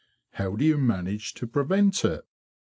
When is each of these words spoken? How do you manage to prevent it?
How 0.31 0.55
do 0.55 0.65
you 0.65 0.79
manage 0.79 1.35
to 1.35 1.45
prevent 1.45 2.03
it? 2.05 2.25